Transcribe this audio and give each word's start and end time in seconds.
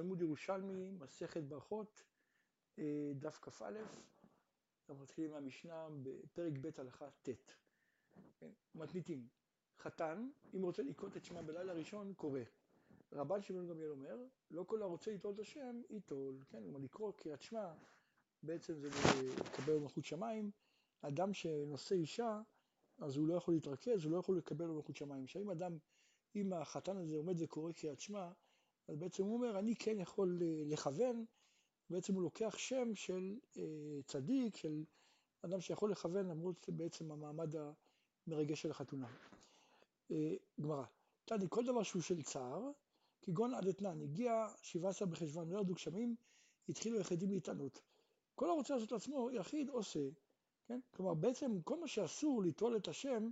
בתלמוד 0.00 0.22
ירושלמי, 0.22 0.90
מסכת 0.90 1.42
ברכות, 1.42 2.02
אה, 2.78 3.12
דף 3.14 3.38
כ"א, 3.42 3.72
אנחנו 4.88 5.02
מתחילים 5.02 5.30
מהמשנה 5.30 5.88
בפרק 6.02 6.52
ב' 6.60 6.80
הלכה 6.80 7.10
ט'. 7.22 7.28
כן, 8.38 8.50
מתניתים. 8.74 9.28
חתן, 9.78 10.30
אם 10.56 10.62
רוצה 10.62 10.82
לקרות 10.82 11.16
את 11.16 11.24
שמה 11.24 11.42
בלילה 11.42 11.72
ראשון, 11.72 12.14
קורא. 12.14 12.40
רבן 13.12 13.42
שמעון 13.42 13.68
גמליאל 13.68 13.90
אומר, 13.90 14.16
לא 14.50 14.64
כל 14.64 14.82
הרוצה 14.82 15.10
ליטול 15.10 15.34
את 15.34 15.38
השם, 15.38 15.82
ייטול. 15.90 16.44
כן, 16.48 16.62
כלומר 16.62 16.78
לקרוא 16.78 17.12
קריאת 17.12 17.42
שמע, 17.42 17.72
בעצם 18.42 18.78
זה 18.78 18.88
לקבל 19.40 19.78
מלכות 19.78 20.04
שמיים. 20.04 20.50
אדם 21.00 21.34
שנושא 21.34 21.94
אישה, 21.94 22.42
אז 22.98 23.16
הוא 23.16 23.28
לא 23.28 23.34
יכול 23.34 23.54
להתרכז, 23.54 24.04
הוא 24.04 24.12
לא 24.12 24.16
יכול 24.16 24.38
לקבל 24.38 24.66
מלכות 24.66 24.96
שמיים. 24.96 25.24
עכשיו 25.24 25.42
אם 25.42 25.50
אדם, 25.50 25.78
אם 26.36 26.52
החתן 26.52 26.96
הזה 26.96 27.16
עומד 27.16 27.34
וקורא 27.38 27.72
קריאת 27.72 28.00
שמע, 28.00 28.30
אז 28.88 28.96
בעצם 28.96 29.22
הוא 29.22 29.34
אומר, 29.34 29.58
אני 29.58 29.76
כן 29.76 30.00
יכול 30.00 30.38
אה, 30.42 30.62
לכוון, 30.66 31.24
בעצם 31.90 32.14
הוא 32.14 32.22
לוקח 32.22 32.54
שם 32.58 32.94
של 32.94 33.38
אה, 33.56 33.62
צדיק, 34.06 34.56
של 34.56 34.84
אדם 35.42 35.60
שיכול 35.60 35.90
לכוון 35.90 36.26
למרות 36.28 36.68
בעצם 36.68 37.12
המעמד 37.12 37.54
המרגש 38.26 38.62
של 38.62 38.70
החתונה. 38.70 39.08
אה, 40.10 40.34
גמרא, 40.60 40.84
תני, 41.24 41.46
כל 41.48 41.64
דבר 41.64 41.82
שהוא 41.82 42.02
של 42.02 42.22
צער, 42.22 42.70
כגון 43.22 43.54
עד 43.54 43.66
אתנן, 43.66 44.02
הגיע 44.02 44.46
17 44.62 45.08
בחשוון, 45.08 45.48
לא 45.50 45.56
ירדו 45.56 45.74
גשמים, 45.74 46.16
התחילו 46.68 47.00
יחידים 47.00 47.30
להתענות. 47.30 47.82
כל 48.34 48.50
הרוצה 48.50 48.74
לעשות 48.74 48.92
לעצמו, 48.92 49.30
יחיד 49.30 49.68
עושה, 49.68 50.08
כן? 50.66 50.80
כלומר 50.90 51.14
בעצם 51.14 51.62
כל 51.62 51.80
מה 51.80 51.88
שאסור 51.88 52.42
ליטול 52.42 52.76
את 52.76 52.88
השם, 52.88 53.30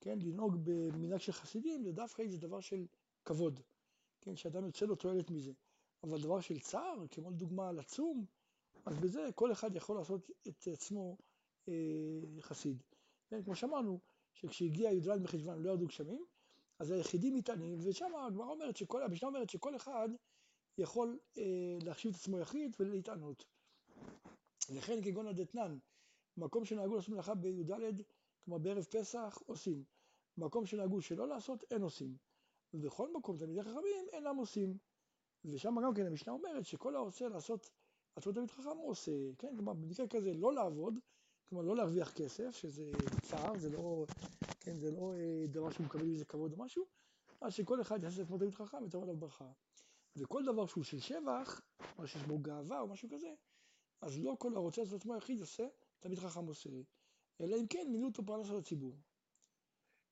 כן, 0.00 0.18
לנהוג 0.22 0.56
במנהג 0.64 1.20
של 1.20 1.32
חסידים, 1.32 1.84
זה 1.84 1.92
דווקא 1.92 2.22
איזה 2.22 2.38
דבר 2.38 2.60
של 2.60 2.86
כבוד. 3.24 3.60
כן, 4.28 4.36
שאדם 4.36 4.64
יוצא 4.64 4.86
לו 4.86 4.94
תועלת 4.94 5.30
מזה. 5.30 5.52
אבל 6.02 6.20
דבר 6.22 6.40
של 6.40 6.60
צער, 6.60 7.06
כמו 7.10 7.30
לדוגמה 7.30 7.72
לצום, 7.72 8.24
אז 8.86 8.96
בזה 8.96 9.28
כל 9.34 9.52
אחד 9.52 9.76
יכול 9.76 9.96
לעשות 9.96 10.30
את 10.48 10.68
עצמו 10.72 11.16
אה, 11.68 11.74
חסיד. 12.40 12.82
כן, 13.28 13.42
כמו 13.44 13.56
שאמרנו, 13.56 14.00
שכשהגיע 14.34 14.92
י"ז 14.92 15.08
בחשוון 15.08 15.62
לא 15.62 15.70
ירדו 15.70 15.86
גשמים, 15.86 16.24
אז 16.78 16.90
היחידים 16.90 17.34
מטענים, 17.34 17.78
ושם 17.82 18.14
הגמרא 18.14 18.50
אומרת 18.50 18.76
שכל, 18.76 19.02
המשנה 19.02 19.28
אומרת 19.28 19.50
שכל 19.50 19.76
אחד 19.76 20.08
יכול 20.78 21.18
אה, 21.38 21.78
להחשיב 21.84 22.10
את 22.10 22.16
עצמו 22.16 22.38
יחיד 22.38 22.76
ולהתענות. 22.80 23.44
וכן 24.74 25.02
כגון 25.04 25.26
הדתנן, 25.26 25.78
מקום 26.36 26.64
שנהגו 26.64 26.94
לעשות 26.94 27.08
מלאכה 27.08 27.34
בי"ד, 27.34 28.02
כלומר 28.44 28.58
בערב 28.58 28.84
פסח, 28.84 29.38
עושים. 29.46 29.84
מקום 30.38 30.66
שנהגו 30.66 31.02
שלא 31.02 31.28
לעשות, 31.28 31.64
אין 31.70 31.82
עושים. 31.82 32.16
ובכל 32.74 33.12
מקום 33.12 33.38
תלמידי 33.38 33.62
חכמים 33.62 34.06
אינם 34.12 34.36
עושים. 34.36 34.78
ושם 35.44 35.74
גם 35.84 35.94
כן 35.94 36.06
המשנה 36.06 36.32
אומרת 36.32 36.66
שכל 36.66 36.96
העושה 36.96 37.28
לעשות 37.28 37.70
עצמו 38.16 38.32
תלמיד 38.32 38.50
חכם 38.50 38.78
עושה, 38.78 39.12
כן, 39.38 39.56
כלומר 39.56 39.72
במקרה 39.72 40.08
כזה 40.08 40.34
לא 40.34 40.52
לעבוד, 40.52 40.98
כלומר 41.48 41.64
לא 41.64 41.76
להרוויח 41.76 42.12
כסף, 42.12 42.50
שזה 42.50 42.90
צער, 43.22 43.58
זה 43.58 43.70
לא, 43.70 44.04
כן, 44.60 44.76
זה 44.76 44.90
לא 44.90 45.14
אה, 45.14 45.46
דבר 45.48 45.70
שהוא 45.70 45.86
מקבל 45.86 46.10
איזה 46.10 46.24
כבוד 46.24 46.52
או 46.52 46.58
משהו, 46.58 46.86
אז 47.40 47.54
שכל 47.54 47.80
אחד 47.80 48.02
יעשה 48.04 48.22
עצמו 48.22 48.38
תלמיד 48.38 48.54
חכם 48.54 48.82
ותבוא 48.84 49.02
עליו 49.02 49.16
ברכה. 49.16 49.50
וכל 50.16 50.44
דבר 50.44 50.66
שהוא 50.66 50.84
של 50.84 51.00
שבח, 51.00 51.60
או 51.98 52.06
שיש 52.06 52.22
בו 52.22 52.38
גאווה 52.38 52.80
או 52.80 52.88
משהו 52.88 53.08
כזה, 53.08 53.34
אז 54.00 54.18
לא 54.18 54.36
כל 54.38 54.56
הרוצה 54.56 54.82
לעשות 54.82 55.00
עצמו 55.00 55.16
יחיד 55.16 55.40
עושה, 55.40 55.66
תלמיד 55.98 56.18
חכם 56.18 56.46
עושה, 56.46 56.70
אלא 57.40 57.56
אם 57.56 57.66
כן 57.66 57.86
מינו 57.92 58.06
אותו 58.06 58.26
פרנס 58.26 58.50
על 58.50 58.56
הציבור. 58.56 58.96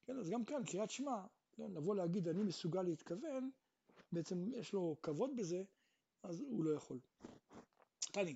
כן, 0.07 0.19
אז 0.19 0.31
גם 0.31 0.45
כאן 0.45 0.65
קריאת 0.65 0.91
שמע 0.91 1.27
לבוא 1.59 1.95
להגיד 1.95 2.29
אני 2.29 2.43
מסוגל 2.43 2.83
להתכוון, 2.83 3.51
בעצם 4.12 4.49
יש 4.53 4.73
לו 4.73 4.97
כבוד 5.03 5.37
בזה, 5.37 5.62
אז 6.23 6.41
הוא 6.41 6.65
לא 6.65 6.71
יכול. 6.71 6.99
תני, 8.01 8.35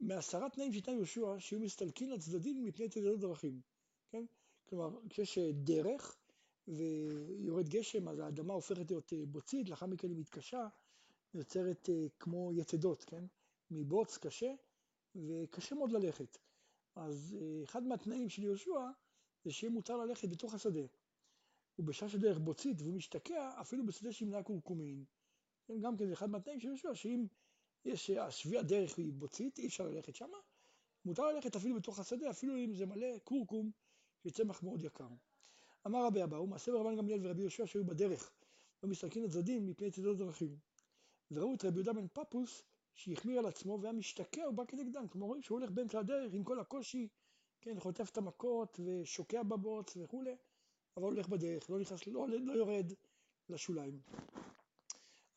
מעשרה 0.00 0.50
תנאים 0.50 0.72
שייתן 0.72 0.92
יהושע, 0.92 1.34
שיהיו 1.38 1.60
מסתלקים 1.60 2.10
לצדדים 2.10 2.64
מפני 2.64 2.88
תדירות 2.88 3.20
דרכים, 3.20 3.60
כן? 4.10 4.24
כלומר, 4.68 4.98
כשיש 5.10 5.38
דרך 5.38 6.16
ויורד 6.68 7.68
גשם, 7.68 8.08
אז 8.08 8.18
האדמה 8.18 8.54
הופכת 8.54 8.90
להיות 8.90 9.12
אה, 9.12 9.26
בוצית, 9.26 9.68
לאחר 9.68 9.86
מכן 9.86 10.08
היא 10.08 10.16
מתקשה, 10.16 10.68
יוצרת 11.34 11.88
אה, 11.88 12.06
כמו 12.18 12.52
יתדות, 12.54 13.04
כן? 13.04 13.24
מבוץ 13.70 14.18
קשה, 14.18 14.54
וקשה 15.16 15.74
מאוד 15.74 15.92
ללכת. 15.92 16.38
אז 16.94 17.36
אה, 17.40 17.64
אחד 17.64 17.82
מהתנאים 17.82 18.28
של 18.28 18.42
יהושע 18.42 18.90
זה 19.44 19.52
שיהיה 19.52 19.70
מותר 19.72 19.96
ללכת 19.96 20.28
בתוך 20.28 20.54
השדה. 20.54 20.86
ובשעה 21.78 22.08
שדרך 22.08 22.38
בוצית 22.38 22.80
והוא 22.80 22.94
משתקע, 22.94 23.50
אפילו 23.60 23.86
בשדה 23.86 24.12
שימנע 24.12 24.42
קורקומין. 24.42 25.04
כן, 25.66 25.80
גם 25.80 25.96
כן 25.96 26.06
זה 26.06 26.12
אחד 26.12 26.30
מהתנאים 26.30 26.60
של 26.60 26.68
יהושע, 26.68 26.94
שאם 26.94 27.26
יש, 27.84 28.10
השביע 28.10 28.62
דרך 28.62 28.98
היא 28.98 29.12
בוצית, 29.12 29.58
אי 29.58 29.66
אפשר 29.66 29.88
ללכת 29.88 30.14
שמה, 30.14 30.38
מותר 31.04 31.26
ללכת 31.26 31.56
אפילו 31.56 31.76
בתוך 31.76 31.98
השדה, 31.98 32.30
אפילו 32.30 32.56
אם 32.56 32.74
זה 32.74 32.86
מלא 32.86 33.18
קורקום, 33.24 33.70
שצמח 34.24 34.62
מאוד 34.62 34.84
יקר. 34.84 35.08
אמר 35.86 36.06
רבי 36.06 36.24
אבאו, 36.24 36.46
מעשה 36.46 36.72
ברבן 36.72 36.96
גמליאל 36.96 37.20
ורבי 37.22 37.40
יהושע 37.40 37.66
שהיו 37.66 37.84
בדרך, 37.84 38.32
ומסתכלים 38.82 39.24
לצדדים 39.24 39.66
מפני 39.66 39.90
צדות 39.90 40.18
דרכים. 40.18 40.56
וראו 41.30 41.54
את 41.54 41.64
רבי 41.64 41.76
יהודה 41.76 41.92
בן 41.92 42.06
פפוס, 42.08 42.62
שהחמיר 42.94 43.38
על 43.38 43.46
עצמו 43.46 43.78
והיה 43.80 43.92
משתקע 43.92 44.48
ובא 44.48 44.64
כנגדם. 44.64 45.08
כלומר 45.08 45.26
רואים 45.26 45.42
שהוא 45.42 45.58
הולך 45.58 45.70
באמצע 45.70 45.98
הדרך 45.98 46.32
עם 46.32 46.44
כל 46.44 46.60
הקושי, 46.60 47.08
כן, 47.60 47.80
חוטף 47.80 48.10
את 48.10 48.16
המכות 48.16 48.80
ושוקע 48.84 49.42
בבוץ 49.42 49.96
וכולי. 49.96 50.36
אבל 50.96 51.04
הולך 51.04 51.28
בדרך, 51.28 51.70
לא 51.70 51.78
נכנס, 51.78 52.06
לא, 52.06 52.28
לא 52.28 52.52
יורד 52.52 52.92
לשוליים. 53.48 54.00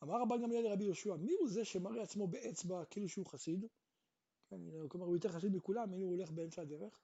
אמר 0.02 0.22
רבן 0.22 0.42
גמליאל 0.42 0.64
לרבי 0.64 0.84
יהושע, 0.84 1.16
מי 1.16 1.32
הוא 1.32 1.48
זה 1.48 1.64
שמראה 1.64 2.02
עצמו 2.02 2.26
באצבע 2.26 2.84
כאילו 2.84 3.08
שהוא 3.08 3.26
חסיד? 3.26 3.66
כן, 4.48 4.60
כלומר 4.88 5.06
הוא 5.06 5.16
יותר 5.16 5.28
חסיד 5.28 5.56
מכולם, 5.56 5.92
הנה 5.92 6.04
הוא 6.04 6.16
הולך 6.16 6.30
באמצע 6.30 6.62
הדרך. 6.62 7.00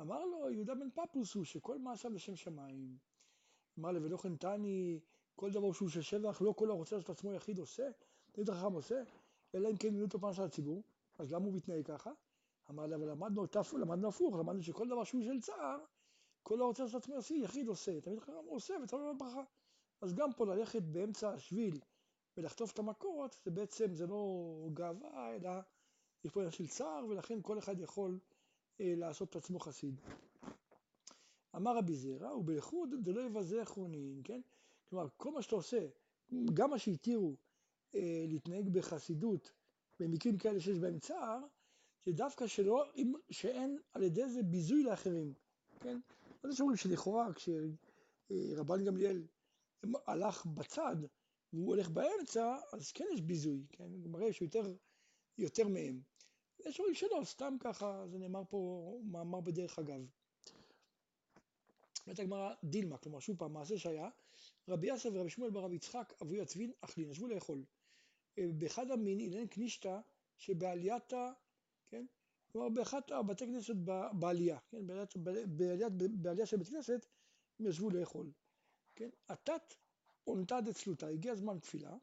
אמר 0.00 0.24
לו, 0.24 0.50
יהודה 0.50 0.74
בן 0.74 0.90
פפוס 0.90 1.34
הוא 1.34 1.44
שכל 1.44 1.78
מעשיו 1.78 2.14
לשם 2.14 2.36
שמיים. 2.36 2.96
אמר 3.78 3.92
לו, 3.92 4.02
ולא 4.02 4.16
חנתני, 4.16 5.00
כל 5.36 5.50
דבר 5.50 5.72
שהוא 5.72 5.88
של 5.88 6.02
שבח, 6.02 6.42
לא 6.42 6.52
כל 6.56 6.70
הרוצה 6.70 6.96
לעשות 6.96 7.10
עצמו 7.10 7.32
יחיד 7.32 7.58
עושה, 7.58 7.88
תמיד 8.32 8.50
החכם 8.50 8.72
עושה, 8.72 9.02
אלא 9.54 9.70
אם 9.70 9.76
כן 9.76 9.88
מינו 9.88 10.04
אותו 10.04 10.20
פרנסה 10.20 10.44
לציבור, 10.44 10.82
אז 11.18 11.32
למה 11.32 11.44
הוא 11.44 11.54
מתנהג 11.54 11.86
ככה? 11.86 12.10
אמר 12.70 12.86
לי, 12.86 12.94
אבל 12.94 13.10
למדנו, 13.10 13.46
למדנו 13.72 14.08
הפוך, 14.08 14.36
למדנו 14.36 14.62
שכל 14.62 14.88
דבר 14.88 15.04
שהוא 15.04 15.22
של 15.24 15.40
צער, 15.40 15.78
כל 16.46 16.60
הרוצה 16.60 16.82
לעשות 16.82 17.02
עצמו 17.02 17.16
עשי, 17.16 17.34
יחיד 17.34 17.68
עושה, 17.68 18.00
תמיד 18.00 18.20
חכם 18.20 18.32
עושה 18.46 18.74
ותמיד 18.84 19.02
ברכה. 19.18 19.42
אז 20.00 20.14
גם 20.14 20.32
פה 20.32 20.46
ללכת 20.46 20.82
באמצע 20.82 21.30
השביל 21.30 21.80
ולחטוף 22.36 22.72
את 22.72 22.78
המכות, 22.78 23.36
זה 23.44 23.50
בעצם, 23.50 23.94
זה 23.94 24.06
לא 24.06 24.68
גאווה, 24.74 25.36
אלא 25.36 25.50
יש 26.24 26.30
פה 26.30 26.40
עניין 26.40 26.52
של 26.52 26.66
צער, 26.66 27.06
ולכן 27.08 27.38
כל 27.42 27.58
אחד 27.58 27.80
יכול 27.80 28.18
אה, 28.80 28.94
לעשות 28.96 29.30
את 29.30 29.36
עצמו 29.36 29.60
חסיד. 29.60 30.00
אמר 31.56 31.76
רבי 31.76 31.94
זרע, 31.94 32.36
ובייחוד 32.36 32.94
דלא 33.02 33.20
יבזה 33.20 33.62
אחרונים, 33.62 34.22
כן? 34.24 34.40
כלומר, 34.88 35.06
כל 35.16 35.32
מה 35.32 35.42
שאתה 35.42 35.56
עושה, 35.56 35.86
גם 36.54 36.70
מה 36.70 36.78
שהתירו 36.78 37.36
אה, 37.94 38.24
להתנהג 38.28 38.68
בחסידות 38.68 39.52
במקרים 40.00 40.38
כאלה 40.38 40.60
שיש 40.60 40.78
בהם 40.78 40.98
צער, 40.98 41.38
זה 42.04 42.12
דווקא 42.12 42.46
שלא, 42.46 42.84
שאין 43.30 43.78
על 43.92 44.02
ידי 44.02 44.28
זה 44.28 44.42
ביזוי 44.42 44.82
לאחרים, 44.82 45.32
כן? 45.80 45.98
אז 46.46 46.52
יש 46.52 46.60
אומרים 46.60 46.76
שלכאורה 46.76 47.28
כשרבן 47.34 48.84
גמליאל 48.84 49.26
הלך 50.06 50.46
בצד 50.46 50.96
והוא 51.52 51.66
הולך 51.66 51.88
באמצע, 51.88 52.56
אז 52.72 52.92
כן 52.92 53.04
יש 53.14 53.20
ביזוי, 53.20 53.66
כן? 53.68 53.88
מראה 53.88 54.32
שהוא 54.32 54.46
יותר, 54.46 54.74
יותר 55.38 55.68
מהם. 55.68 56.00
יש 56.66 56.78
אומרים 56.78 56.94
שלא, 56.94 57.20
סתם 57.24 57.56
ככה, 57.60 58.04
זה 58.08 58.18
נאמר 58.18 58.42
פה 58.48 59.00
מאמר 59.04 59.40
בדרך 59.40 59.78
אגב. 59.78 60.00
אומרת 62.06 62.18
הגמרא 62.18 62.54
דילמה, 62.64 62.98
כלומר 62.98 63.20
שוב 63.20 63.38
פעם, 63.38 63.52
מעשה 63.52 63.78
שהיה, 63.78 64.08
רבי 64.68 64.86
יאסר 64.86 65.08
ורבי 65.12 65.30
שמואל 65.30 65.50
ברב 65.50 65.72
יצחק 65.72 66.12
אבוי 66.22 66.40
הצבין 66.40 66.72
אכלין, 66.80 67.10
ישבו 67.10 67.26
לאכול. 67.28 67.64
באחד 68.38 68.90
המין 68.90 69.20
אילן 69.20 69.46
קנישתא 69.46 69.98
שבעלייתא, 70.38 71.30
כן, 71.86 72.06
כלומר 72.56 72.68
באחת 72.68 73.12
הבתי 73.12 73.46
כנסת 73.46 73.74
בעלייה, 74.12 74.58
כן, 74.68 74.86
בעליית, 74.86 75.16
בעליית, 75.46 75.92
בעלייה 75.92 76.46
של 76.46 76.56
בית 76.56 76.68
כנסת 76.68 77.06
הם 77.60 77.66
ישבו 77.66 77.90
לאכול, 77.90 78.32
כן, 78.94 79.10
עתת 79.28 79.74
עונתא 80.24 80.60
דצלותא, 80.60 81.06
הגיע 81.06 81.34
זמן 81.34 81.58
תפילה, 81.58 81.96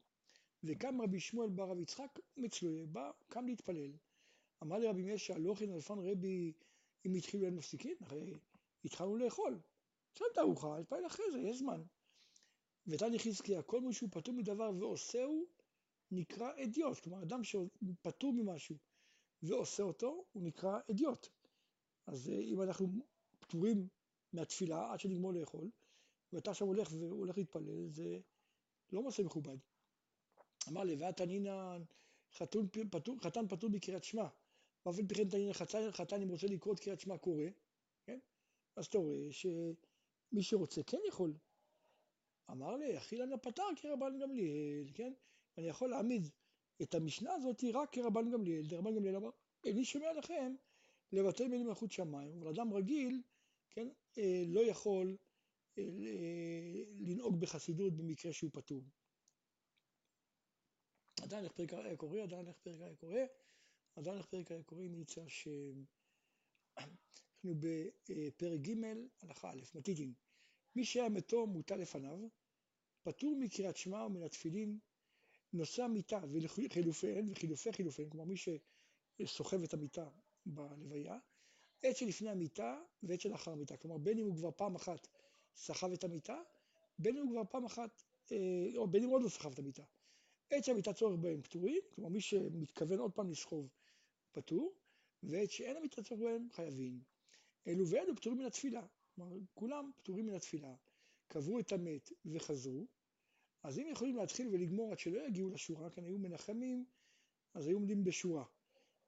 וקם 0.63 1.01
רבי 1.01 1.19
שמואל 1.19 1.49
בר 1.49 1.69
רב 1.69 1.79
יצחק 1.79 2.19
מצלויה, 2.37 2.85
בא, 2.85 3.11
קם 3.27 3.47
להתפלל. 3.47 3.91
אמר 4.63 4.77
לי 4.77 4.87
רבי 4.87 5.13
משה, 5.13 5.33
הכין 5.51 5.73
אלפן 5.73 5.99
רבי 5.99 6.53
אם 7.05 7.13
התחילו 7.13 7.45
אין 7.45 7.55
מפסיקים, 7.55 7.97
הרי 8.01 8.39
התחלנו 8.85 9.17
לאכול. 9.17 9.59
שם 10.13 10.25
תערוכה, 10.33 10.77
התפלל 10.77 11.05
אחרי 11.05 11.25
זה, 11.31 11.39
יש 11.39 11.57
זמן. 11.57 11.83
ותני 12.87 13.19
חזקיה, 13.19 13.61
כל 13.61 13.81
מי 13.81 13.93
שהוא 13.93 14.09
פטור 14.11 14.33
מדבר 14.33 14.71
ועושהו, 14.79 15.45
נקרא 16.11 16.51
אדיוט, 16.63 16.99
כלומר 16.99 17.23
אדם 17.23 17.43
שפטור 17.43 18.33
ממשהו 18.33 18.77
ועושה 19.43 19.83
אותו, 19.83 20.25
הוא 20.31 20.43
נקרא 20.43 20.79
אדיוט. 20.91 21.27
אז 22.07 22.29
אה, 22.29 22.39
אם 22.39 22.61
אנחנו 22.61 22.87
פטורים 23.39 23.87
מהתפילה 24.33 24.93
עד 24.93 24.99
שנגמור 24.99 25.33
לאכול, 25.33 25.69
ואתה 26.33 26.51
עכשיו 26.51 26.67
הולך 26.67 26.89
והולך 26.91 27.37
להתפלל, 27.37 27.89
זה 27.89 28.19
לא 28.91 29.03
מעשה 29.03 29.23
מכובד. 29.23 29.57
אמר 30.69 30.83
לי, 30.83 30.95
ואת 30.95 31.21
ענינן, 31.21 31.83
חתן 33.21 33.47
פטור 33.49 33.69
בקריאת 33.69 34.03
שמע, 34.03 34.27
ואף 34.85 34.95
פי 35.07 35.15
כן 35.15 35.29
תנינן 35.29 35.53
חתן, 35.53 35.91
חתן 35.91 36.21
אם 36.21 36.29
רוצה 36.29 36.47
לקרוא 36.47 36.73
את 36.73 36.79
קריאת 36.79 36.99
שמע 36.99 37.17
קורא, 37.17 37.43
כן? 38.05 38.19
אז 38.75 38.85
אתה 38.85 38.97
רואה 38.97 39.31
שמי 39.31 40.43
שרוצה 40.43 40.83
כן 40.83 40.97
יכול. 41.07 41.33
אמר 42.51 42.75
לי, 42.75 42.97
אכילנה 42.97 43.37
פתר 43.37 43.63
כרבן 43.75 44.19
גמליאל, 44.19 44.91
כן? 44.93 45.13
אני 45.57 45.67
יכול 45.67 45.89
להעמיד 45.89 46.29
את 46.83 46.95
המשנה 46.95 47.33
הזאת 47.33 47.63
רק 47.73 47.93
כרבן 47.93 48.31
גמליאל, 48.31 48.65
דרבן 48.67 48.95
גמליאל 48.95 49.15
אמר, 49.15 49.29
איני 49.65 49.85
שומע 49.85 50.13
לכם 50.13 50.55
לבטל 51.11 51.47
מילים 51.47 51.67
מלכות 51.67 51.91
שמיים, 51.91 52.37
אבל 52.37 52.47
אדם 52.47 52.73
רגיל, 52.73 53.21
כן, 53.69 53.87
אה, 54.17 54.43
לא 54.47 54.61
יכול 54.61 55.17
אה, 55.77 55.83
לנהוג 56.99 57.39
בחסידות 57.39 57.97
במקרה 57.97 58.33
שהוא 58.33 58.51
פטור. 58.53 58.83
עדיין 61.21 61.43
איך 61.43 61.51
פרק 61.51 61.73
היה 61.73 61.97
קורא, 61.97 62.19
עדיין 62.19 62.47
איך 62.47 62.57
פרק 62.57 62.81
היה 62.81 62.95
קורא, 62.95 63.19
עדיין 63.95 64.17
איך 64.17 64.25
פרק 64.25 64.51
היה 64.51 64.63
קורא, 64.63 64.83
השם. 65.25 65.83
אנחנו 66.77 67.53
בפרק 67.59 68.59
ג' 68.59 68.83
הלכה 69.21 69.51
א', 69.51 69.61
מתיתין. 69.75 70.13
מי 70.75 70.85
שהיה 70.85 71.09
מתו 71.09 71.47
מוטל 71.47 71.75
לפניו, 71.75 72.19
פטור 73.03 73.35
מקריאת 73.39 73.77
שמע 73.77 74.05
ומן 74.05 74.23
התפילין, 74.23 74.79
נושא 75.53 75.83
המיטה 75.83 76.19
וחילופיהן 76.31 77.29
וחילופי 77.29 77.73
חילופיהן, 77.73 78.09
כלומר 78.09 78.25
מי 78.25 78.35
שסוחב 78.37 79.63
את 79.63 79.73
המיטה 79.73 80.09
בלוויה, 80.45 81.17
עת 81.83 81.97
שלפני 81.97 82.29
המיטה 82.29 82.81
ועת 83.03 83.21
שלאחר 83.21 83.51
המיטה, 83.51 83.77
כלומר 83.77 83.97
בין 83.97 84.19
אם 84.19 84.25
הוא 84.25 84.35
כבר 84.35 84.51
פעם 84.51 84.75
אחת 84.75 85.07
סחב 85.55 85.91
את 85.91 86.03
המיטה, 86.03 86.41
בין 86.99 87.17
אם 87.17 87.23
הוא 87.23 87.31
כבר 87.31 87.43
פעם 87.49 87.65
אחת, 87.65 88.03
אה, 88.31 88.37
או 88.75 88.87
בין 88.87 89.03
אם 89.03 89.09
הוא 89.09 89.15
עוד 89.15 89.23
לא 89.23 89.29
סחב 89.29 89.51
את 89.51 89.59
המיטה. 89.59 89.83
עת 90.49 90.63
שהמיטה 90.63 90.93
צורך 90.93 91.19
בהם 91.19 91.41
פטורים, 91.41 91.81
כלומר 91.95 92.09
מי 92.09 92.21
שמתכוון 92.21 92.99
עוד 92.99 93.11
פעם 93.11 93.29
לסחוב 93.29 93.69
פטור, 94.31 94.73
ועת 95.23 95.51
שאין 95.51 95.77
המיטה 95.77 96.03
צורך 96.03 96.21
בהם 96.21 96.47
חייבים. 96.51 97.01
אלו 97.67 97.87
ואלו 97.87 98.15
פטורים 98.15 98.39
מן 98.39 98.45
התפילה, 98.45 98.87
כלומר 99.15 99.37
כולם 99.53 99.91
פטורים 99.97 100.25
מן 100.25 100.33
התפילה, 100.33 100.75
קברו 101.27 101.59
את 101.59 101.71
המת 101.71 102.11
וחזרו, 102.25 102.87
אז 103.63 103.79
אם 103.79 103.87
יכולים 103.91 104.15
להתחיל 104.15 104.47
ולגמור 104.47 104.91
עד 104.91 104.99
שלא 104.99 105.27
יגיעו 105.27 105.49
לשורה, 105.49 105.89
כאן 105.89 106.05
היו 106.05 106.17
מנחמים, 106.17 106.85
אז 107.53 107.67
היו 107.67 107.77
עומדים 107.77 108.03
בשורה. 108.03 108.45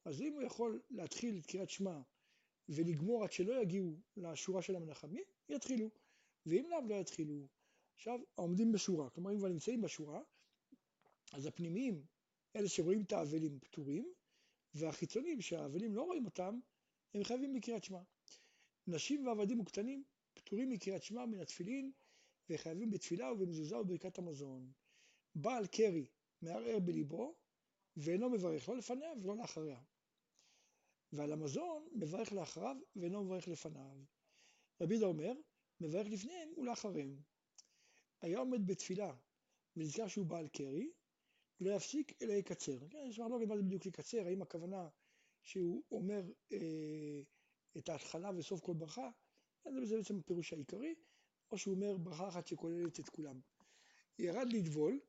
אז 0.06 0.22
אם 0.22 0.34
הוא 0.34 0.42
יכול 0.42 0.82
להתחיל 0.90 1.38
את 1.38 1.46
קריאת 1.46 1.70
שמע 1.70 2.02
ולגמור 2.70 3.24
עד 3.24 3.32
שלא 3.32 3.62
יגיעו 3.62 3.98
לשורה 4.18 4.62
של 4.62 4.76
המנחמים, 4.76 5.24
יתחילו. 5.50 5.90
ואם 6.46 6.66
לאו 6.70 6.88
לא 6.88 6.96
יתחילו. 6.96 7.48
עכשיו, 7.96 8.20
העומדים 8.38 8.72
בשורה, 8.72 9.10
כלומר 9.10 9.32
אם 9.32 9.38
כבר 9.38 9.48
נמצאים 9.48 9.82
בשורה, 9.82 10.22
אז 11.34 11.46
הפנימיים, 11.46 12.06
אלה 12.56 12.70
שרואים 12.70 13.02
את 13.02 13.14
האבלים 13.14 13.60
פטורים, 13.60 14.14
והחיצונים 14.74 15.42
שהאבלים 15.42 15.96
לא 15.96 16.02
רואים 16.04 16.26
אותם, 16.26 16.60
הם 17.14 17.24
חייבים 17.24 17.54
בקריאת 17.54 17.84
שמע. 17.84 18.02
נשים 18.88 19.28
ועבדים 19.28 19.60
וקטנים 19.60 20.04
פטורים 20.34 20.70
מקריאת 20.70 21.04
שמע 21.04 21.26
מן 21.26 21.40
התפילין 21.40 21.92
וחייבים 22.50 22.92
בתפילה 22.92 23.32
ובמזוזה 23.32 23.78
וברכת 23.78 24.18
המזון. 24.18 24.72
בעל 25.36 25.68
קרי 25.68 26.08
מערער 26.42 26.80
בליבו 26.80 27.36
ואינו 27.98 28.30
מברך 28.30 28.70
לא 28.70 28.78
לפניה 28.78 29.14
ולא 29.22 29.38
לאחריה. 29.38 29.82
ועל 31.12 31.32
המזון 31.32 31.88
מברך 31.92 32.34
לאחריו 32.34 32.76
ואינו 32.96 33.24
מברך 33.24 33.48
לפניו. 33.48 33.98
רבי 34.82 34.94
יהודה 34.94 35.08
אומר, 35.08 35.34
מברך 35.82 36.08
לפניהם 36.08 36.50
ולאחריהם. 36.58 37.22
היה 38.22 38.40
עומד 38.40 38.68
בתפילה 38.68 39.16
ונזכר 39.76 40.08
שהוא 40.08 40.26
בעל 40.26 40.48
קרי, 40.48 40.92
לא 41.60 41.76
יפסיק 41.76 42.22
אלא 42.22 42.34
יקצר. 42.34 42.80
כן, 42.90 43.06
יש 43.10 43.20
מחלוקת 43.20 43.48
מה 43.48 43.58
זה 43.58 43.64
בדיוק 43.64 43.86
לקצר, 43.86 44.26
האם 44.26 44.42
הכוונה 44.42 44.90
שהוא 45.42 45.84
אומר 45.92 46.22
אה, 46.52 47.22
את 47.78 47.90
ההתחלה 47.90 48.32
וסוף 48.38 48.62
כל 48.62 48.74
ברכה, 48.74 49.10
זה 49.84 49.98
בעצם 49.98 50.20
הפירוש 50.20 50.54
העיקרי, 50.54 50.96
או 51.52 51.58
שהוא 51.58 51.76
אומר 51.76 51.98
ברכה 51.98 52.28
אחת 52.28 52.48
שכוללת 52.48 53.00
את 53.00 53.10
כולם. 53.10 53.40
ירד 54.20 54.48
לטבול, 54.54 55.00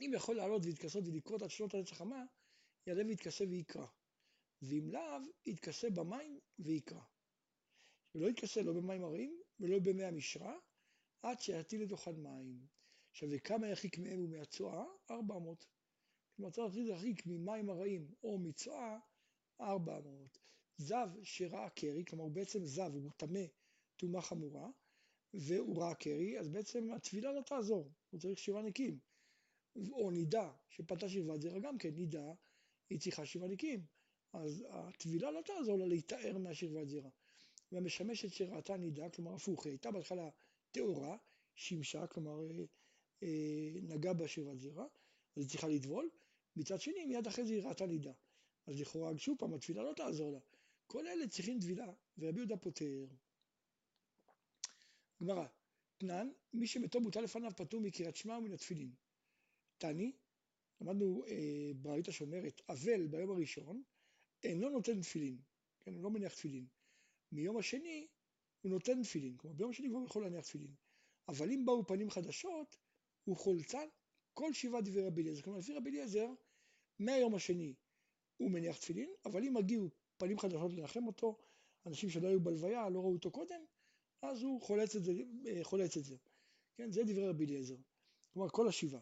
אם 0.00 0.10
יכול 0.14 0.36
לעלות 0.36 0.62
ולהתכסות 0.64 1.04
ולקרות 1.06 1.42
עד 1.42 1.50
שנות 1.50 1.74
הנצח 1.74 1.96
חמה, 1.96 2.24
יעלה 2.86 3.06
ויתכסה 3.06 3.44
ויקרא. 3.44 3.86
ואם 4.62 4.90
לאו, 4.90 5.32
יתכסה 5.46 5.90
במים 5.90 6.40
ויקרא. 6.58 7.02
ולא 8.14 8.26
יתכסה 8.26 8.62
לא 8.62 8.72
במים 8.72 9.04
הרעים 9.04 9.40
ולא 9.60 9.78
במי 9.78 10.04
המשרה, 10.04 10.54
עד 11.22 11.40
שיטיל 11.40 11.82
לתוכן 11.82 12.16
מים. 12.16 12.66
עכשיו, 13.10 13.28
וכמה 13.32 13.68
ירחיק 13.68 13.98
מהם 13.98 14.24
ומהצואה? 14.24 14.84
400. 15.10 15.66
כלומר, 16.36 16.50
צריך 16.50 16.74
להרחיק 16.76 17.26
ממים 17.26 17.70
הרעים 17.70 18.14
או 18.22 18.38
מצואה 18.38 18.98
400. 19.60 20.38
זב 20.76 21.08
שראה 21.22 21.70
קרי, 21.70 22.04
כלומר 22.04 22.24
הוא 22.24 22.32
בעצם 22.32 22.64
זב, 22.64 22.90
הוא 22.92 23.10
טמא 23.16 23.44
טומאה 23.96 24.22
חמורה, 24.22 24.70
והוא 25.36 25.82
ראה 25.82 25.94
קרי, 25.94 26.40
אז 26.40 26.48
בעצם 26.48 26.92
התפילה 26.92 27.32
לא 27.32 27.40
תעזור, 27.40 27.92
הוא 28.10 28.20
צריך 28.20 28.38
שבעה 28.38 28.62
נקיים. 28.62 28.98
או 29.92 30.10
נידה 30.10 30.52
שפתה 30.68 31.08
שכבת 31.08 31.40
זרע 31.40 31.58
גם 31.58 31.78
כן, 31.78 31.94
נידה 31.94 32.32
היא 32.90 33.00
צריכה 33.00 33.26
שבעה 33.26 33.48
נקיים. 33.48 33.84
אז 34.32 34.64
הטבילה 34.68 35.30
לא 35.30 35.42
תעזור 35.44 35.78
לה 35.78 35.86
להתאר 35.86 36.38
מהשכבת 36.38 36.88
זרע. 36.88 37.10
והמשמשת 37.72 38.32
שראתה 38.32 38.76
נידה, 38.76 39.10
כלומר 39.10 39.34
הפוך, 39.34 39.66
היא 39.66 39.72
הייתה 39.72 39.90
בהתחלה 39.90 40.28
טהורה, 40.70 41.16
שימשה, 41.54 42.06
כלומר 42.06 42.48
אה, 43.22 43.72
נגעה 43.82 44.14
בשכבת 44.14 44.60
זרע, 44.60 44.84
אז 45.36 45.42
היא 45.42 45.48
צריכה 45.48 45.68
לטבול, 45.68 46.10
מצד 46.56 46.80
שני 46.80 47.04
מיד 47.04 47.26
אחרי 47.26 47.46
זה 47.46 47.52
היא 47.52 47.62
ראתה 47.62 47.86
נידה. 47.86 48.12
אז 48.66 48.80
לכאורה 48.80 49.18
שוב 49.18 49.38
פעם 49.38 49.54
התפילה 49.54 49.82
לא 49.82 49.92
תעזור 49.92 50.32
לה. 50.32 50.38
כל 50.86 51.06
אלה 51.06 51.28
צריכים 51.28 51.60
טבילה, 51.60 51.92
ורבי 52.18 52.38
יהודה 52.38 52.56
פותר. 52.56 53.06
גמרא, 55.22 55.46
תנן, 55.98 56.28
מי 56.52 56.66
שמתו 56.66 57.00
מוטל 57.00 57.20
לפניו 57.20 57.50
פטור 57.56 57.80
מקריאת 57.80 58.16
שמע 58.16 58.38
ומן 58.38 58.52
התפילין. 58.52 58.94
תני, 59.78 60.12
למדנו 60.80 61.24
אה, 61.26 61.70
ברית 61.76 62.08
השומרת, 62.08 62.60
אבל 62.68 63.06
ביום 63.06 63.30
הראשון, 63.30 63.82
אינו 64.44 64.70
נותן 64.70 65.00
תפילין, 65.00 65.38
כן, 65.80 65.94
הוא 65.94 66.02
לא 66.02 66.10
מניח 66.10 66.34
תפילין. 66.34 66.66
מיום 67.32 67.56
השני 67.56 68.06
הוא 68.60 68.70
נותן 68.70 69.02
תפילין, 69.02 69.36
כלומר 69.36 69.56
ביום 69.56 69.70
השני 69.70 69.88
כבר 69.90 70.04
יכול 70.04 70.22
להניח 70.22 70.44
תפילין. 70.44 70.74
אבל 71.28 71.50
אם 71.50 71.64
באו 71.64 71.86
פנים 71.86 72.10
חדשות, 72.10 72.76
הוא 73.24 73.36
חולצן 73.36 73.88
כל 74.34 74.52
שבעה 74.52 74.80
דברי 74.80 75.06
רבי 75.06 75.22
אליעזר. 75.22 75.42
כלומר 75.42 75.58
לפי 75.58 75.72
רבי 75.72 75.90
אליעזר, 75.90 76.28
מהיום 76.98 77.34
השני 77.34 77.74
הוא 78.36 78.50
מניח 78.50 78.78
תפילין, 78.78 79.10
אבל 79.24 79.44
אם 79.44 79.56
הגיעו 79.56 79.90
פנים 80.16 80.38
חדשות 80.38 80.72
לנחם 80.72 81.06
אותו, 81.06 81.38
אנשים 81.86 82.10
שלא 82.10 82.28
היו 82.28 82.40
בלוויה, 82.40 82.88
לא 82.88 83.00
ראו 83.00 83.12
אותו 83.12 83.30
קודם, 83.30 83.64
אז 84.22 84.42
הוא 84.42 84.62
חולץ 84.62 84.96
את 84.96 85.04
זה, 85.04 85.12
אה, 85.46 85.64
חולץ 85.64 85.96
את 85.96 86.04
זה. 86.04 86.16
כן, 86.76 86.92
זה 86.92 87.02
דברי 87.02 87.28
רבי 87.28 87.44
אליעזר. 87.44 87.76
כלומר, 88.32 88.48
כל 88.48 88.68
השבעה. 88.68 89.00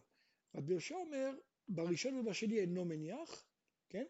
רבי 0.54 0.72
יהושע 0.72 0.94
אומר, 0.94 1.30
בראשון 1.68 2.14
ובשני 2.14 2.60
אינו 2.60 2.84
מניח, 2.84 3.46
כן? 3.88 4.04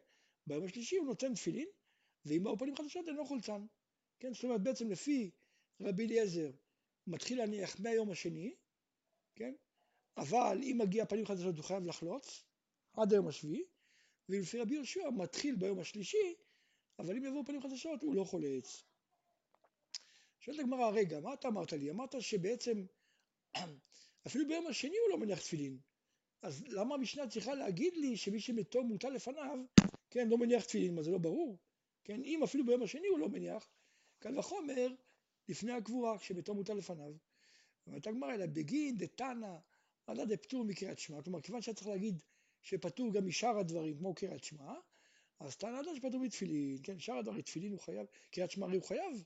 ביום 0.46 0.64
השלישי 0.64 0.96
הוא 0.96 1.06
נותן 1.06 1.34
תפילין, 1.34 1.68
ואם 2.24 2.44
באו 2.44 2.58
פנים 2.58 2.76
חדשות 2.76 3.08
אינו 3.08 3.26
חולצן. 3.26 3.66
כן, 4.20 4.32
זאת 4.34 4.44
אומרת, 4.44 4.62
בעצם 4.62 4.90
לפי 4.90 5.30
רבי 5.80 6.06
אליעזר, 6.06 6.50
מתחיל 7.06 7.38
להניח 7.38 7.80
מהיום 7.80 8.10
השני, 8.10 8.54
כן? 9.34 9.54
אבל 10.16 10.58
אם 10.62 10.78
מגיע 10.82 11.06
פנים 11.06 11.26
חדשות 11.26 11.56
הוא 11.56 11.64
חייב 11.64 11.86
לחלוץ 11.86 12.44
עד 12.92 13.12
היום 13.12 13.28
השביעי, 13.28 13.64
ולפי 14.28 14.60
רבי 14.60 14.74
יהושע 14.74 15.10
מתחיל 15.10 15.56
ביום 15.56 15.78
השלישי, 15.78 16.34
אבל 16.98 17.16
אם 17.16 17.24
יבואו 17.24 17.44
פנים 17.46 17.62
חדשות 17.62 18.02
הוא 18.02 18.14
לא 18.14 18.24
חולץ. 18.24 18.84
שואלת 20.44 20.58
הגמרא, 20.60 20.90
רגע, 20.90 21.20
מה 21.20 21.34
אתה 21.34 21.48
אמרת 21.48 21.72
לי? 21.72 21.90
אמרת 21.90 22.22
שבעצם 22.22 22.84
אפילו 24.26 24.48
ביום 24.48 24.66
השני 24.66 24.96
הוא 24.96 25.10
לא 25.10 25.18
מניח 25.18 25.38
תפילין. 25.38 25.78
אז 26.42 26.64
למה 26.68 26.94
המשנה 26.94 27.28
צריכה 27.28 27.54
להגיד 27.54 27.94
לי 27.96 28.16
שמי 28.16 28.40
שמתו 28.40 28.82
מוטל 28.82 29.08
לפניו, 29.08 29.58
כן, 30.10 30.28
לא 30.28 30.38
מניח 30.38 30.64
תפילין? 30.64 30.94
מה 30.94 31.02
זה 31.02 31.10
לא 31.10 31.18
ברור? 31.18 31.58
כן, 32.04 32.24
אם 32.24 32.42
אפילו 32.42 32.66
ביום 32.66 32.82
השני 32.82 33.06
הוא 33.06 33.18
לא 33.18 33.28
מניח, 33.28 33.70
קל 34.18 34.38
וחומר 34.38 34.88
לפני 35.48 35.72
הקבורה, 35.72 36.18
כשמתו 36.18 36.54
מוטל 36.54 36.74
לפניו. 36.74 37.12
אומרת 37.86 38.06
הגמרא, 38.06 38.34
אלא 38.34 38.46
בגין 38.46 38.96
דתנא, 38.96 39.56
עדה 40.06 40.24
דפטור 40.24 40.64
מקריאת 40.64 40.98
שמע, 40.98 41.22
כלומר, 41.22 41.40
כיוון 41.40 41.62
שהיה 41.62 41.74
צריך 41.74 41.86
להגיד 41.86 42.22
שפטור 42.62 43.12
גם 43.12 43.26
משאר 43.26 43.58
הדברים, 43.58 43.98
כמו 43.98 44.14
קריאת 44.14 44.44
שמע, 44.44 44.74
אז 45.40 45.56
תנא 45.56 45.78
עדה 45.78 45.96
שפטור 45.96 46.20
מתפילין, 46.20 46.78
כן, 46.82 46.98
שאר 46.98 47.18
הדברים, 47.18 47.42
תפילין 47.42 47.72
הוא 47.72 47.80
חייב, 47.80 48.06
קריאת 48.30 48.50
שמע 48.50 48.66
הוא 48.66 48.82
חייב, 48.82 49.24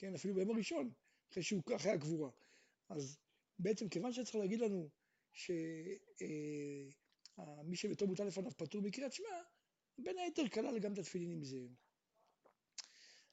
כן, 0.00 0.14
אפילו 0.14 0.34
ביום 0.34 0.50
הראשון, 0.50 0.90
אחרי 1.30 1.42
שהוא, 1.42 1.62
אחרי 1.76 1.92
הגבורה. 1.92 2.30
אז 2.88 3.18
בעצם 3.58 3.88
כיוון 3.88 4.12
שצריך 4.12 4.36
להגיד 4.36 4.60
לנו 4.60 4.88
שמי 5.32 5.58
אה, 7.38 7.74
שבתור 7.74 8.08
מוטל 8.08 8.24
לפניו 8.24 8.50
פטור 8.50 8.82
מקריאת 8.82 9.12
שמע, 9.12 9.42
בין 9.98 10.18
היתר 10.18 10.48
כלל 10.48 10.78
גם 10.78 10.92
את 10.92 10.98
התפילין 10.98 11.30
עם 11.30 11.42
זה. 11.42 11.66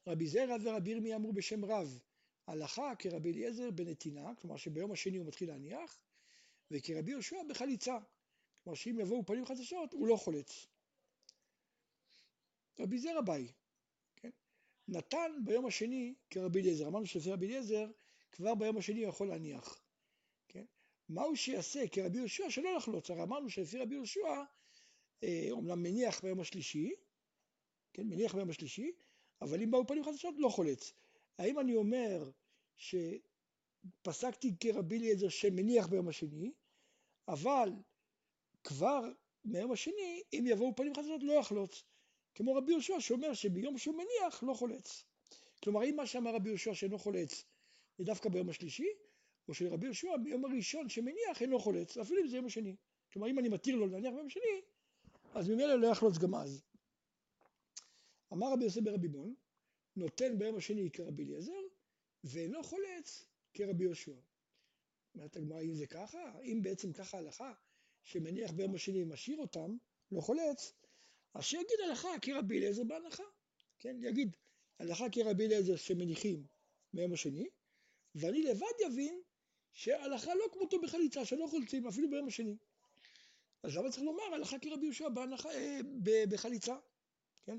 רבי 0.06 0.26
זרע 0.26 0.56
ורבי 0.62 0.90
ירמי 0.90 1.14
אמרו 1.14 1.32
בשם 1.32 1.64
רב, 1.64 1.98
הלכה 2.46 2.92
כרבי 2.98 3.32
אליעזר 3.32 3.70
בנתינה, 3.70 4.34
כלומר 4.34 4.56
שביום 4.56 4.92
השני 4.92 5.16
הוא 5.16 5.26
מתחיל 5.26 5.48
להניח, 5.48 6.00
וכרבי 6.70 7.10
יהושע 7.10 7.36
בחליצה. 7.48 7.98
כלומר 8.62 8.76
שאם 8.76 9.00
יבואו 9.00 9.26
פנים 9.26 9.46
חדשות 9.46 9.92
הוא 9.92 10.08
לא 10.08 10.16
חולץ. 10.16 10.66
רבי 12.78 12.98
זר 12.98 13.18
אביי, 13.18 13.46
כן? 13.46 13.57
נתן 14.88 15.32
ביום 15.44 15.66
השני 15.66 16.14
כרבי 16.30 16.60
אליעזר, 16.60 16.86
אמרנו 16.88 17.06
שזה 17.06 17.32
רבי 17.32 17.46
אליעזר 17.46 17.86
כבר 18.32 18.54
ביום 18.54 18.76
השני 18.76 19.00
יכול 19.00 19.28
להניח, 19.28 19.80
כן? 20.48 20.64
מה 21.08 21.22
הוא 21.22 21.36
שיעשה 21.36 21.88
כרבי 21.88 22.18
יהושע 22.18 22.50
שלא 22.50 22.76
לחלוץ, 22.76 23.10
הרי 23.10 23.22
אמרנו 23.22 23.50
שלפי 23.50 23.78
רבי 23.78 23.94
יהושע 23.94 24.42
אומנם 25.50 25.70
אה, 25.70 25.76
מניח 25.76 26.20
ביום 26.20 26.40
השלישי, 26.40 26.92
כן, 27.92 28.06
מניח 28.06 28.34
ביום 28.34 28.50
השלישי, 28.50 28.92
אבל 29.42 29.62
אם 29.62 29.70
באו 29.70 29.86
פנים 29.86 30.04
חדשות 30.04 30.34
לא 30.38 30.48
חולץ. 30.48 30.92
האם 31.38 31.60
אני 31.60 31.74
אומר 31.74 32.30
שפסקתי 32.76 34.54
כרבי 34.60 34.98
אליעזר 34.98 35.28
שמניח 35.28 35.86
ביום 35.86 36.08
השני, 36.08 36.52
אבל 37.28 37.72
כבר 38.64 39.12
מהיום 39.44 39.72
השני, 39.72 40.22
אם 40.32 40.44
יבואו 40.46 40.76
פנים 40.76 40.94
חדשות 40.94 41.22
לא 41.22 41.32
יחלוץ. 41.32 41.84
כמו 42.38 42.54
רבי 42.54 42.72
יהושע 42.72 43.00
שאומר 43.00 43.34
שביום 43.34 43.78
שהוא 43.78 43.94
מניח 43.94 44.42
לא 44.42 44.54
חולץ. 44.54 45.04
כלומר, 45.62 45.84
אם 45.84 45.96
מה 45.96 46.06
שאמר 46.06 46.34
רבי 46.34 46.48
יהושע 46.48 46.74
שאינו 46.74 46.98
חולץ 46.98 47.44
זה 47.98 48.04
דווקא 48.04 48.28
ביום 48.28 48.48
השלישי, 48.48 48.88
או 49.48 49.54
שרבי 49.54 49.86
יהושע 49.86 50.16
ביום 50.16 50.44
הראשון 50.44 50.88
שמניח 50.88 51.42
אינו 51.42 51.58
חולץ, 51.58 51.96
אפילו 51.96 52.22
אם 52.22 52.28
זה 52.28 52.36
יום 52.36 52.46
השני. 52.46 52.76
כלומר, 53.12 53.28
אם 53.28 53.38
אני 53.38 53.48
מתיר 53.48 53.76
לו 53.76 53.86
להניח 53.86 54.12
ביום 54.14 54.26
השני, 54.26 54.60
אז 55.34 55.48
ממילא 55.48 55.80
לא 55.80 55.86
יחלוץ 55.86 56.18
גם 56.18 56.34
אז. 56.34 56.62
אמר 58.32 58.52
רבי 58.52 58.64
יוסף 58.64 58.80
ברבי 58.80 59.08
בון, 59.08 59.34
נותן 59.96 60.38
ביום 60.38 60.56
השני 60.56 60.90
כרבי 60.90 61.24
אליעזר, 61.24 61.60
ואינו 62.24 62.62
חולץ 62.62 63.28
כרבי 63.54 63.84
יהושע. 63.84 64.16
אומרת 65.14 65.36
הגמרא, 65.36 65.60
אם 65.60 65.74
זה 65.74 65.86
ככה, 65.86 66.40
אם 66.42 66.62
בעצם 66.62 66.92
ככה 66.92 67.18
הלכה, 67.18 67.52
שמניח 68.04 68.50
ביום 68.50 68.74
השני 68.74 69.02
ומשאיר 69.02 69.38
אותם, 69.38 69.76
לא 70.12 70.20
חולץ, 70.20 70.72
אז 71.34 71.44
שיגיד 71.44 71.80
הלכה 71.84 72.08
כרבי 72.22 72.58
אליעזר 72.58 72.84
בהנחה. 72.84 73.22
כן, 73.78 73.96
יגיד 74.02 74.36
הלכה 74.78 75.04
כרבי 75.12 75.46
אליעזר 75.46 75.76
שמניחים 75.76 76.46
ביום 76.92 77.12
השני, 77.12 77.48
ואני 78.14 78.42
לבד 78.42 78.72
יבין 78.86 79.22
שהלכה 79.72 80.34
לא 80.34 80.44
כמותו 80.52 80.80
בחליצה, 80.80 81.24
שלא 81.24 81.46
חולצים 81.50 81.86
אפילו 81.86 82.10
ביום 82.10 82.28
השני. 82.28 82.56
אז 83.62 83.76
למה 83.76 83.90
צריך 83.90 84.02
לומר 84.02 84.22
הלכה 84.34 84.58
כרבי 84.58 84.84
יהושע 84.84 85.08
בהנחה, 85.08 85.50
אה, 85.50 85.80
בחליצה, 86.30 86.76
כן? 87.44 87.58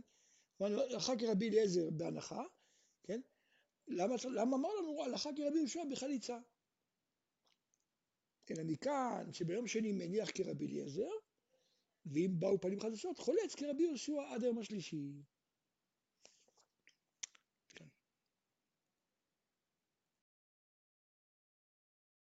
הלכה 0.60 1.14
כרבי 1.20 1.50
אליעזר 1.50 1.90
בהנחה, 1.90 2.44
כן? 3.04 3.22
למה, 3.88 4.16
למה 4.32 4.58
אמר 4.58 4.70
לנו 4.76 5.04
הלכה 5.04 5.30
כרבי 5.36 5.58
יהושע 5.58 5.84
בחליצה? 5.92 6.40
אלא 8.52 8.64
מכאן 8.64 9.34
שביום 9.34 9.68
שני 9.68 9.92
מניח 9.92 10.30
כרבי 10.34 10.68
אליעזר, 10.68 11.12
ואם 12.12 12.36
באו 12.40 12.62
פנים 12.62 12.80
חדשות 12.80 13.20
חולץ 13.20 13.56
כרבי 13.56 13.84
יהושע 13.84 14.22
עד 14.30 14.44
היום 14.44 14.60
השלישי. 14.60 15.12